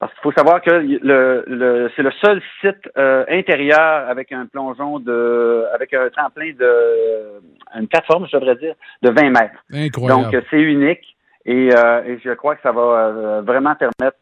parce 0.00 0.12
qu'il 0.14 0.22
faut 0.22 0.32
savoir 0.32 0.62
que 0.62 0.70
le, 0.70 1.44
le 1.46 1.90
c'est 1.94 2.02
le 2.02 2.10
seul 2.24 2.40
site 2.62 2.90
euh, 2.96 3.24
intérieur 3.28 4.08
avec 4.08 4.32
un 4.32 4.46
plongeon 4.46 4.98
de 4.98 5.66
avec 5.74 5.92
un 5.92 6.08
tremplin 6.08 6.52
de 6.58 7.40
une 7.78 7.86
plateforme, 7.86 8.26
je 8.26 8.36
devrais 8.36 8.56
dire, 8.56 8.74
de 9.02 9.10
20 9.10 9.30
mètres. 9.30 9.62
Incroyable. 9.70 10.32
Donc 10.32 10.44
c'est 10.50 10.60
unique. 10.60 11.16
Et, 11.46 11.70
euh, 11.74 12.04
et, 12.04 12.18
je 12.22 12.32
crois 12.32 12.54
que 12.54 12.62
ça 12.62 12.70
va 12.70 12.82
euh, 12.82 13.42
vraiment 13.42 13.74
permettre 13.74 14.18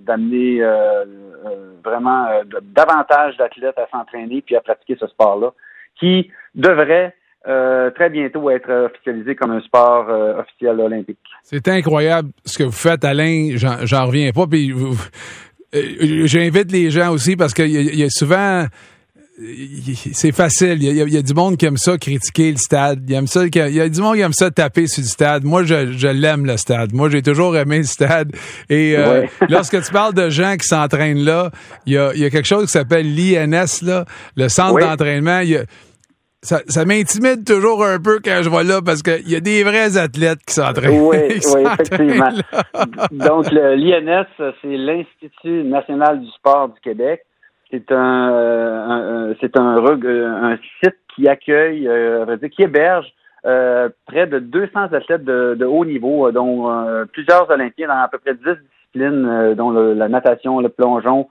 d'amener 0.00 0.62
vraiment 1.84 2.26
davantage 2.74 3.36
d'athlètes 3.36 3.78
à 3.78 3.88
s'entraîner 3.90 4.42
puis 4.42 4.56
à 4.56 4.60
pratiquer 4.60 4.96
ce 4.98 5.06
sport-là, 5.06 5.52
qui 5.98 6.30
devrait 6.54 7.14
euh, 7.48 7.90
très 7.92 8.10
bientôt 8.10 8.50
être 8.50 8.70
officialisé 8.70 9.34
comme 9.34 9.52
un 9.52 9.62
sport 9.62 10.10
euh, 10.10 10.40
officiel 10.40 10.78
olympique. 10.78 11.18
C'est 11.42 11.68
incroyable 11.68 12.28
ce 12.44 12.58
que 12.58 12.64
vous 12.64 12.70
faites, 12.70 13.02
Alain. 13.02 13.52
J'en 13.56 14.06
reviens 14.06 14.30
pas. 14.32 14.46
Puis 14.46 14.72
euh, 14.72 16.26
j'invite 16.26 16.70
les 16.70 16.90
gens 16.90 17.10
aussi 17.10 17.36
parce 17.36 17.54
qu'il 17.54 17.70
y, 17.70 18.02
a 18.02 18.10
souvent 18.10 18.66
c'est 20.12 20.32
facile. 20.32 20.82
Il 20.82 20.92
y, 20.92 21.16
a, 21.16 21.22
du 21.22 21.32
monde 21.32 21.56
qui 21.56 21.64
aime 21.64 21.78
ça 21.78 21.96
critiquer 21.96 22.50
le 22.50 22.58
stade. 22.58 23.08
Il, 23.08 23.14
aime 23.14 23.26
ça, 23.26 23.46
il 23.46 23.74
y 23.74 23.80
a 23.80 23.88
du 23.88 24.02
monde 24.02 24.16
qui 24.16 24.20
aime 24.20 24.34
ça 24.34 24.50
taper 24.50 24.86
sur 24.86 25.02
le 25.02 25.08
stade. 25.08 25.42
Moi, 25.42 25.64
je, 25.64 26.08
l'aime, 26.08 26.44
le 26.44 26.58
stade. 26.58 26.92
Moi, 26.92 27.08
j'ai 27.08 27.22
toujours 27.22 27.56
aimé 27.56 27.78
le 27.78 27.84
stade. 27.84 28.32
Et 28.68 28.96
lorsque 29.48 29.82
tu 29.82 29.90
parles 29.92 30.12
de 30.12 30.28
gens 30.28 30.56
qui 30.58 30.66
s'entraînent 30.68 31.24
là, 31.24 31.50
il 31.86 31.94
y 31.94 31.96
a, 31.96 32.12
quelque 32.28 32.44
chose 32.44 32.66
qui 32.66 32.72
s'appelle 32.72 33.14
l'INS, 33.14 33.82
le 34.36 34.48
centre 34.50 34.78
d'entraînement 34.78 35.40
ça, 36.42 36.60
ça 36.68 36.84
m'intimide 36.84 37.44
toujours 37.44 37.84
un 37.84 37.98
peu 37.98 38.18
quand 38.24 38.40
je 38.42 38.48
vois 38.48 38.62
là 38.64 38.80
parce 38.84 39.02
qu'il 39.02 39.28
y 39.28 39.36
a 39.36 39.40
des 39.40 39.62
vrais 39.62 39.98
athlètes 39.98 40.40
qui 40.46 40.54
s'entraînent. 40.54 41.00
Oui, 41.00 41.18
oui, 41.28 41.62
effectivement. 41.64 42.30
Donc, 43.12 43.50
l'INS, 43.50 44.26
c'est 44.38 44.76
l'Institut 44.76 45.64
national 45.64 46.20
du 46.20 46.30
sport 46.30 46.70
du 46.70 46.80
Québec. 46.80 47.22
C'est 47.70 47.92
un, 47.92 48.32
euh, 48.32 49.34
c'est 49.40 49.56
un, 49.56 49.76
un, 49.76 50.56
site 50.82 50.96
qui 51.14 51.28
accueille, 51.28 51.86
euh, 51.86 52.36
qui 52.50 52.62
héberge 52.62 53.06
euh, 53.46 53.88
près 54.06 54.26
de 54.26 54.38
200 54.38 54.92
athlètes 54.92 55.24
de, 55.24 55.54
de 55.58 55.64
haut 55.66 55.84
niveau, 55.84 56.32
dont 56.32 56.68
plusieurs 57.12 57.48
Olympiens 57.50 57.88
dans 57.88 58.02
à 58.02 58.08
peu 58.08 58.18
près 58.18 58.34
10 58.34 58.40
disciplines, 58.42 59.54
dont 59.54 59.70
la 59.70 60.08
natation, 60.08 60.60
le 60.60 60.68
plongeon, 60.68 61.28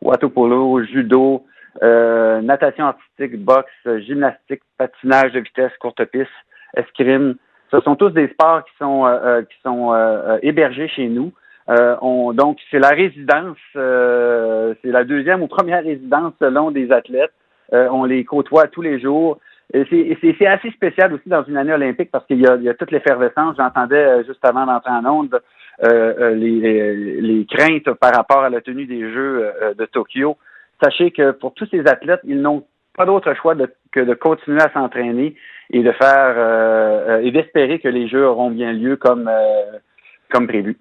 water 0.00 0.30
polo, 0.30 0.84
judo, 0.84 1.44
euh, 1.82 2.40
natation 2.42 2.86
artistique, 2.86 3.42
boxe, 3.42 3.70
gymnastique, 4.06 4.62
patinage 4.76 5.32
de 5.32 5.40
vitesse, 5.40 5.72
courte 5.80 6.04
piste, 6.06 6.28
escrime. 6.76 7.36
Ce 7.70 7.80
sont 7.80 7.94
tous 7.94 8.10
des 8.10 8.28
sports 8.28 8.64
qui 8.64 8.72
sont 8.78 9.06
euh, 9.06 9.18
euh, 9.24 9.42
sont 9.62 9.94
hébergés 10.42 10.88
chez 10.88 11.08
nous. 11.08 11.32
On, 11.68 12.32
donc 12.32 12.58
c'est 12.70 12.80
la 12.80 12.88
résidence, 12.88 13.56
c'est 13.74 14.90
la 14.90 15.04
deuxième 15.04 15.42
ou 15.42 15.46
première 15.46 15.84
résidence 15.84 16.32
selon 16.40 16.72
des 16.72 16.90
athlètes. 16.90 17.32
on 17.72 18.04
les 18.04 18.24
côtoie 18.24 18.66
tous 18.66 18.82
les 18.82 18.98
jours. 18.98 19.38
C'est 19.72 20.46
assez 20.46 20.70
spécial 20.72 21.12
aussi 21.12 21.28
dans 21.28 21.44
une 21.44 21.56
année 21.56 21.72
olympique 21.72 22.10
parce 22.10 22.26
qu'il 22.26 22.38
y 22.38 22.64
y 22.64 22.68
a 22.68 22.74
toute 22.74 22.90
l'effervescence. 22.90 23.54
J'entendais 23.56 24.24
juste 24.24 24.44
avant 24.44 24.66
d'entrer 24.66 24.90
en 24.90 25.04
onde 25.06 25.40
les, 25.80 27.46
craintes 27.48 27.92
par 28.00 28.14
rapport 28.16 28.42
à 28.42 28.50
la 28.50 28.60
tenue 28.60 28.86
des 28.86 29.08
Jeux 29.12 29.48
de 29.78 29.84
Tokyo 29.84 30.36
sachez 30.82 31.10
que 31.10 31.32
pour 31.32 31.54
tous 31.54 31.66
ces 31.70 31.80
athlètes, 31.86 32.20
ils 32.24 32.40
n'ont 32.40 32.64
pas 32.96 33.06
d'autre 33.06 33.34
choix 33.34 33.54
que 33.92 34.00
de 34.00 34.14
continuer 34.14 34.60
à 34.60 34.72
s'entraîner 34.72 35.34
et 35.70 35.82
de 35.82 35.92
faire 35.92 36.34
euh, 36.36 37.20
et 37.20 37.30
d'espérer 37.30 37.78
que 37.78 37.88
les 37.88 38.08
jeux 38.08 38.26
auront 38.26 38.50
bien 38.50 38.72
lieu 38.72 38.96
comme 38.96 39.28
euh, 39.28 39.78
comme 40.30 40.46
prévu. 40.46 40.76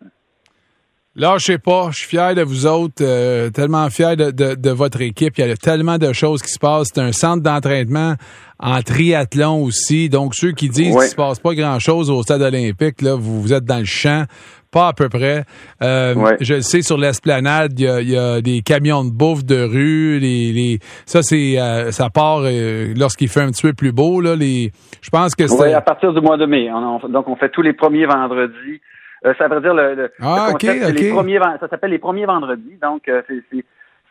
Là, 1.16 1.36
je 1.38 1.46
sais 1.46 1.58
pas, 1.58 1.90
je 1.92 1.98
suis 1.98 2.08
fier 2.08 2.36
de 2.36 2.44
vous 2.44 2.66
autres, 2.66 3.04
euh, 3.04 3.50
tellement 3.50 3.90
fier 3.90 4.16
de, 4.16 4.70
votre 4.70 5.02
équipe. 5.02 5.38
Il 5.38 5.48
y 5.48 5.52
a 5.52 5.58
tellement 5.58 5.98
de 5.98 6.14
choses 6.14 6.42
qui 6.42 6.50
se 6.50 6.60
passent. 6.60 6.90
C'est 6.94 7.02
un 7.02 7.12
centre 7.12 7.42
d'entraînement 7.42 8.14
en 8.60 8.82
triathlon 8.82 9.64
aussi. 9.64 10.08
Donc, 10.08 10.36
ceux 10.36 10.52
qui 10.52 10.70
disent 10.70 10.94
qu'il 10.94 10.96
ne 10.96 11.08
se 11.08 11.16
passe 11.16 11.40
pas 11.40 11.56
grand-chose 11.56 12.10
au 12.10 12.22
stade 12.22 12.44
olympique, 12.44 13.02
là, 13.02 13.16
vous, 13.16 13.42
vous 13.42 13.54
êtes 13.54 13.66
dans 13.66 13.80
le 13.80 13.86
champ. 13.86 14.26
Pas 14.72 14.90
à 14.90 14.94
peu 14.94 15.10
près. 15.10 15.46
Euh, 15.82 16.14
je 16.42 16.56
le 16.56 16.62
sais, 16.62 16.84
sur 16.84 17.00
l'esplanade, 17.00 17.72
il 17.80 18.10
y 18.10 18.16
a, 18.16 18.40
des 18.40 18.62
camions 18.62 19.04
de 19.04 19.10
bouffe 19.10 19.44
de 19.44 19.64
rue. 19.64 20.20
Les, 20.20 20.78
ça, 21.08 21.24
c'est 21.24 21.60
euh, 21.60 21.90
ça 21.90 22.10
part 22.12 22.42
euh, 22.44 22.94
lorsqu'il 22.96 23.30
fait 23.30 23.42
un 23.42 23.50
petit 23.50 23.64
peu 23.64 23.74
plus 23.74 23.92
beau. 23.92 24.22
Là, 24.22 24.36
les, 24.36 24.70
je 25.02 25.10
pense 25.10 25.34
que 25.34 25.48
c'est... 25.48 25.60
Oui, 25.60 25.74
à 25.74 25.82
partir 25.82 26.14
du 26.14 26.22
mois 26.22 26.38
de 26.38 26.46
mai. 26.46 26.70
donc, 27.10 27.28
on 27.28 27.36
fait 27.36 27.50
tous 27.50 27.64
les 27.64 27.74
premiers 27.74 28.06
vendredis. 28.06 28.80
ça 29.24 29.48
veut 29.48 29.60
dire 29.60 29.74
le, 29.74 30.12
ah, 30.22 30.50
les 30.62 31.10
premiers, 31.10 31.40
ça 31.60 31.68
s'appelle 31.68 31.92
les 31.92 31.98
premiers 31.98 32.28
vendredis. 32.28 32.78
Donc, 32.80 33.10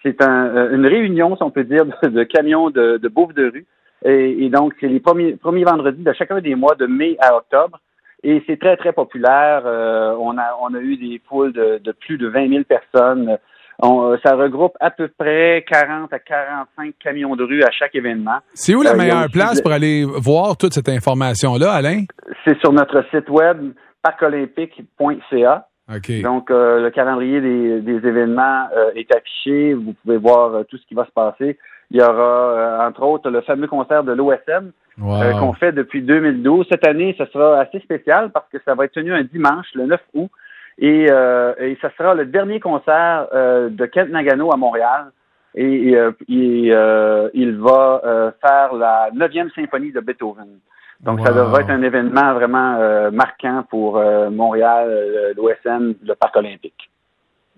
c'est 0.03 0.23
un, 0.23 0.73
une 0.73 0.87
réunion, 0.87 1.37
si 1.37 1.43
on 1.45 1.53
peut 1.53 1.65
dire, 1.65 1.85
de, 2.03 2.25
camions 2.25 2.71
de, 2.71 2.97
de 2.97 3.09
bouffe 3.09 3.33
de 3.35 3.49
rue. 3.49 3.67
Et, 4.05 4.45
et 4.45 4.49
donc, 4.51 4.75
c'est 4.81 4.89
les 4.89 4.99
premiers, 4.99 5.37
premiers 5.37 5.65
vendredis 5.65 6.03
de 6.03 6.13
chacun 6.15 6.41
des 6.41 6.57
mois 6.57 6.75
de 6.75 6.87
mai 6.87 7.17
à 7.21 7.37
octobre. 7.37 7.79
Et 8.25 8.43
c'est 8.47 8.59
très, 8.59 8.77
très 8.77 8.93
populaire. 8.93 9.63
Euh, 9.65 10.15
on, 10.19 10.37
a, 10.39 10.57
on 10.61 10.75
a 10.75 10.81
eu 10.81 10.97
des 10.97 11.21
poules 11.21 11.53
de, 11.53 11.79
de 11.79 11.93
plus 11.93 12.19
de 12.19 12.29
20 12.29 12.49
000 12.49 12.65
personnes. 12.65 13.39
On, 13.81 14.11
euh, 14.11 14.17
ça 14.25 14.35
regroupe 14.35 14.77
à 14.81 14.91
peu 14.91 15.09
près 15.09 15.65
40 15.69 16.13
à 16.13 16.19
45 16.19 16.95
camions 16.99 17.37
de 17.37 17.45
rue 17.45 17.63
à 17.63 17.71
chaque 17.71 17.95
événement. 17.95 18.39
C'est 18.55 18.75
où 18.75 18.83
la 18.83 18.95
euh, 18.95 18.97
meilleure 18.97 19.31
place 19.33 19.61
pour 19.61 19.71
aller 19.71 20.05
voir 20.05 20.57
toute 20.57 20.75
cette 20.75 20.89
information-là, 20.89 21.73
Alain? 21.73 22.05
C'est 22.45 22.59
sur 22.59 22.73
notre 22.73 23.05
site 23.11 23.29
web 23.29 23.73
parcolympique.ca. 24.03 25.69
Okay. 25.91 26.23
Donc, 26.23 26.51
le 26.51 26.91
calendrier 26.91 27.41
des, 27.41 27.81
des 27.81 28.07
événements 28.07 28.69
est 28.95 29.15
affiché. 29.15 29.73
Vous 29.73 29.95
pouvez 30.03 30.19
voir 30.19 30.67
tout 30.67 30.77
ce 30.77 30.87
qui 30.87 30.95
va 30.95 31.07
se 31.07 31.11
passer. 31.11 31.59
Il 31.91 31.97
y 31.97 32.03
aura, 32.03 32.87
entre 32.87 33.03
autres, 33.03 33.31
le 33.31 33.41
fameux 33.41 33.67
concert 33.67 34.05
de 34.05 34.13
l'OSM 34.13 34.73
euh, 35.01 35.33
qu'on 35.39 35.53
fait 35.53 35.73
depuis 35.73 36.03
2012. 36.03 36.67
Cette 36.69 36.87
année, 36.87 37.15
ce 37.17 37.25
sera 37.27 37.61
assez 37.61 37.79
spécial 37.81 38.31
parce 38.31 38.49
que 38.51 38.59
ça 38.65 38.75
va 38.75 38.85
être 38.85 38.93
tenu 38.93 39.13
un 39.13 39.23
dimanche, 39.23 39.67
le 39.75 39.87
9 39.87 40.01
août, 40.15 40.31
et, 40.79 41.07
euh, 41.11 41.55
et 41.59 41.79
ça 41.81 41.91
sera 41.97 42.15
le 42.15 42.27
dernier 42.27 42.59
concert 42.59 43.29
euh, 43.33 43.69
de 43.69 43.87
Kent 43.87 44.11
Nagano 44.11 44.53
à 44.53 44.57
Montréal. 44.57 45.13
Et, 45.55 45.95
il 46.29 47.57
va 47.61 48.33
faire 48.41 48.75
la 48.75 49.09
neuvième 49.13 49.51
symphonie 49.51 49.93
de 49.93 50.01
Beethoven. 50.01 50.59
Donc, 51.01 51.21
ça 51.21 51.33
devrait 51.33 51.63
être 51.63 51.71
un 51.71 51.83
événement 51.83 52.35
vraiment 52.35 53.11
marquant 53.13 53.65
pour 53.71 54.03
Montréal, 54.31 55.35
l'OSN, 55.37 55.95
le 56.03 56.15
Parc 56.15 56.37
olympique. 56.37 56.91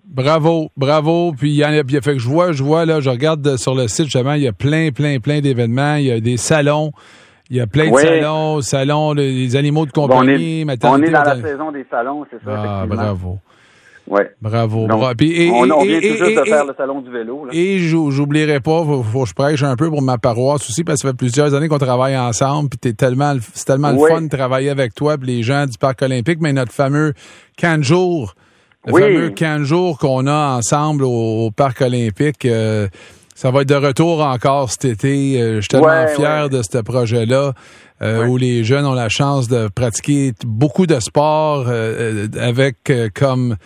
Bravo, 0.05 0.69
bravo. 0.77 1.33
Puis 1.37 1.51
il 1.51 1.55
y 1.55 1.63
a, 1.63 1.71
fait 1.83 2.13
que 2.13 2.19
je 2.19 2.27
vois, 2.27 2.51
je 2.51 2.63
vois 2.63 2.85
là, 2.85 2.99
je 2.99 3.09
regarde 3.09 3.57
sur 3.57 3.75
le 3.75 3.87
site 3.87 4.05
justement, 4.05 4.33
il 4.33 4.43
y 4.43 4.47
a 4.47 4.51
plein, 4.53 4.91
plein, 4.91 5.19
plein 5.19 5.41
d'événements. 5.41 5.95
Il 5.95 6.05
y 6.05 6.11
a 6.11 6.19
des 6.19 6.37
salons. 6.37 6.91
Il 7.49 7.57
y 7.57 7.59
a 7.59 7.67
plein 7.67 7.91
de 7.91 7.97
salons, 7.97 8.61
salons, 8.61 9.11
les 9.11 9.57
animaux 9.57 9.85
de 9.85 9.91
compagnie, 9.91 10.63
on 10.65 10.69
est, 10.69 10.85
on 10.85 11.03
est 11.03 11.11
dans 11.11 11.21
la 11.21 11.35
saison 11.35 11.73
des 11.73 11.85
salons, 11.91 12.25
c'est 12.31 12.41
ça. 12.45 12.63
Ah, 12.65 12.85
bravo. 12.87 13.39
Ouais. 14.11 14.29
Bravo. 14.41 14.87
et, 15.21 15.49
on, 15.51 15.63
vient 15.83 16.01
tout 16.01 16.17
juste 16.17 16.37
de 16.37 16.43
faire 16.43 16.65
le 16.65 16.73
salon 16.75 16.99
du 16.99 17.09
vélo. 17.09 17.45
Là. 17.45 17.51
Et 17.53 17.79
j'oublierai 17.79 18.59
pas, 18.59 18.83
faut, 18.83 19.03
faut, 19.03 19.23
que 19.23 19.29
je 19.29 19.33
prêche 19.33 19.63
un 19.63 19.77
peu 19.77 19.89
pour 19.89 20.01
ma 20.01 20.17
paroisse 20.17 20.69
aussi, 20.69 20.83
parce 20.83 20.97
que 20.97 21.07
ça 21.07 21.13
fait 21.13 21.17
plusieurs 21.17 21.53
années 21.53 21.69
qu'on 21.69 21.77
travaille 21.77 22.17
ensemble, 22.17 22.67
puis 22.69 22.79
c'est 22.83 22.97
tellement, 22.97 23.33
c'est 23.53 23.63
tellement 23.63 23.91
le 23.91 23.99
fun 23.99 24.23
de 24.23 24.27
travailler 24.27 24.69
avec 24.69 24.93
toi, 24.95 25.17
puis 25.17 25.27
les 25.27 25.43
gens 25.43 25.65
du 25.65 25.77
Parc 25.77 26.01
olympique, 26.01 26.39
mais 26.41 26.51
notre 26.51 26.73
fameux 26.73 27.13
camp 27.57 27.81
jour, 27.81 28.35
le 28.85 28.93
fameux 28.93 29.29
camp 29.29 29.63
jour 29.63 29.97
qu'on 29.97 30.27
a 30.27 30.57
ensemble 30.57 31.05
au, 31.05 31.49
Parc 31.55 31.79
olympique, 31.79 32.43
euh, 32.43 32.89
ça 33.33 33.49
va 33.49 33.61
être 33.61 33.69
de 33.69 33.75
retour 33.75 34.21
encore 34.21 34.69
cet 34.69 34.83
été. 34.83 35.41
Euh, 35.41 35.55
je 35.55 35.61
suis 35.61 35.69
tellement 35.69 36.07
fier 36.07 36.49
de 36.49 36.61
ce 36.61 36.79
projet-là. 36.79 37.53
Euh, 38.01 38.25
où 38.25 38.35
les 38.35 38.63
jeunes 38.63 38.87
ont 38.87 38.95
la 38.95 39.09
chance 39.09 39.47
de 39.47 39.67
pratiquer 39.67 40.33
beaucoup 40.43 40.87
de 40.87 40.99
sports 40.99 41.65
euh, 41.67 42.27
avec 42.39 42.91
comme 43.13 43.57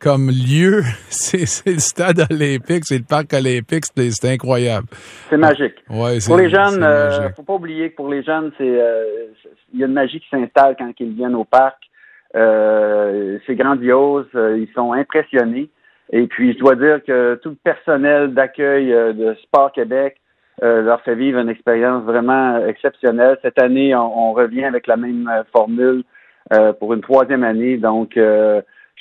comme 0.00 0.28
lieu, 0.28 0.82
c'est 1.08 1.66
le 1.66 1.78
stade 1.78 2.20
olympique, 2.30 2.84
c'est 2.84 2.98
le 2.98 3.04
parc 3.08 3.32
olympique, 3.32 3.84
c'est 3.84 4.32
incroyable. 4.32 4.86
C'est 5.28 5.36
magique. 5.36 5.74
Ouais, 5.88 6.18
pour 6.26 6.36
les 6.36 6.50
jeunes, 6.50 6.82
euh, 6.82 7.30
faut 7.36 7.42
pas 7.42 7.54
oublier 7.54 7.90
que 7.90 7.96
pour 7.96 8.08
les 8.08 8.22
jeunes, 8.22 8.52
c'est 8.58 8.80
il 9.72 9.78
y 9.78 9.84
a 9.84 9.86
une 9.86 9.92
magie 9.92 10.20
qui 10.20 10.28
s'installe 10.28 10.74
quand 10.76 10.92
ils 10.98 11.14
viennent 11.14 11.36
au 11.36 11.44
parc. 11.44 11.78
c'est 12.34 13.54
grandiose, 13.54 14.26
ils 14.34 14.68
sont 14.74 14.92
impressionnés. 14.92 15.70
Et 16.12 16.26
puis, 16.26 16.54
je 16.54 16.58
dois 16.58 16.74
dire 16.74 17.02
que 17.04 17.36
tout 17.36 17.50
le 17.50 17.56
personnel 17.56 18.34
d'accueil 18.34 18.92
euh, 18.92 19.12
de 19.12 19.34
Sport 19.42 19.72
Québec 19.72 20.16
euh, 20.62 20.82
leur 20.82 21.00
fait 21.02 21.14
vivre 21.14 21.38
une 21.38 21.48
expérience 21.48 22.02
vraiment 22.04 22.66
exceptionnelle. 22.66 23.38
Cette 23.42 23.62
année, 23.62 23.94
on, 23.94 24.32
revient 24.32 24.64
avec 24.64 24.86
la 24.86 24.96
même 24.96 25.28
euh, 25.28 25.42
formule 25.52 26.04
pour 26.80 26.94
une 26.94 27.00
troisième 27.00 27.44
année. 27.44 27.76
Donc, 27.76 28.18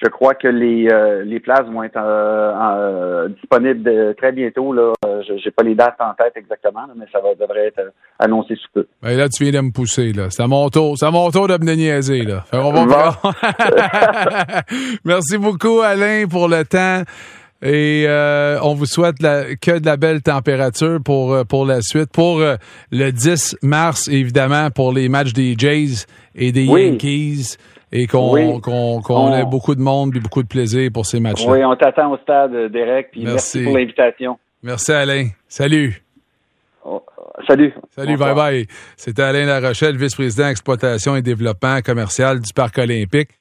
je 0.01 0.10
crois 0.10 0.34
que 0.34 0.48
les, 0.48 0.88
euh, 0.91 1.24
les 1.25 1.39
places 1.39 1.68
vont 1.68 1.84
être 1.84 1.98
euh, 1.98 2.53
euh, 2.53 3.27
disponibles 3.29 4.15
très 4.15 4.32
bientôt. 4.32 4.72
Là. 4.72 4.94
Je 5.03 5.34
n'ai 5.34 5.51
pas 5.51 5.63
les 5.63 5.75
dates 5.75 6.00
en 6.00 6.13
tête 6.13 6.34
exactement, 6.36 6.88
mais 6.96 7.06
ça 7.12 7.20
va, 7.20 7.36
devrait 7.36 7.68
être 7.68 7.91
annoncé 8.18 8.56
sous 8.56 8.70
peu. 8.74 8.88
Ben 9.01 9.18
là, 9.18 9.27
tu 9.27 9.44
viens 9.44 9.62
de 9.62 9.65
me 9.65 9.72
pousser. 9.72 10.13
Là. 10.13 10.29
C'est 10.29 10.44
à 10.44 10.48
mon 10.48 10.70
tour. 10.70 10.98
C'est 10.98 11.06
à 11.06 11.12
mon 11.12 11.29
tour 11.32 11.48
de 11.48 11.63
me 11.63 11.74
niaiser. 11.74 12.24
Là. 12.24 12.44
Merci 15.06 15.38
beaucoup, 15.38 15.82
Alain, 15.82 16.25
pour 16.29 16.48
le 16.48 16.63
temps. 16.63 17.03
Et 17.62 18.08
on 18.63 18.74
vous 18.74 18.86
souhaite 18.86 19.22
la, 19.22 19.56
que 19.56 19.79
de 19.79 19.86
la 19.86 19.98
belle 19.98 20.22
température 20.22 21.00
pour, 21.03 21.46
pour 21.46 21.65
la 21.65 21.82
suite. 21.82 22.10
Pour 22.13 22.39
le 22.39 23.12
10 23.12 23.58
mars, 23.63 24.08
évidemment, 24.08 24.72
pour 24.72 24.94
les 24.94 25.10
matchs 25.10 25.34
des 25.34 25.56
Jays 25.58 26.06
et 26.36 26.53
des 26.53 26.63
Yankees 26.63 27.58
et 27.91 28.08
qu'on 28.08 28.38
ait 29.34 29.46
beaucoup 29.46 29.75
de 29.75 29.81
monde 29.81 30.15
et 30.15 30.19
beaucoup 30.19 30.43
de 30.43 30.48
plaisir 30.48 30.91
pour 30.93 31.05
ces 31.05 31.19
matchs-là. 31.19 31.51
Oui, 31.51 31.63
on 31.63 31.75
t'attend 31.75 32.12
au 32.12 32.17
stade, 32.17 32.51
Derek, 32.72 33.12
puis 33.12 33.24
merci, 33.24 33.63
pour 33.63 33.77
l'invitation. 33.77 34.38
Merci 34.62 34.91
Alain. 34.91 35.29
Salut. 35.48 36.03
Oh, 36.86 37.01
salut. 37.48 37.74
Salut, 37.96 38.17
bye 38.17 38.36
bye. 38.36 38.67
C'était 38.96 39.24
Alain 39.24 39.46
Larochelle, 39.46 39.98
vice-président 39.98 40.50
exploitation 40.50 41.15
et 41.15 41.22
développement 41.22 41.81
commercial 41.81 42.39
du 42.39 42.53
Parc 42.53 42.77
olympique. 42.77 43.38